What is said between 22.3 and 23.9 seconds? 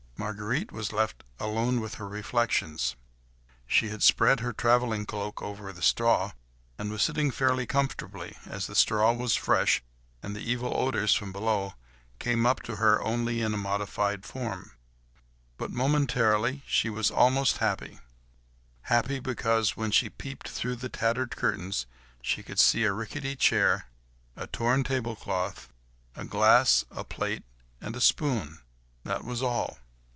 could see a rickety chair,